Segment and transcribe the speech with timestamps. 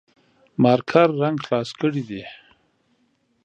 [0.61, 2.23] مارکر رنګ خلاص کړي دي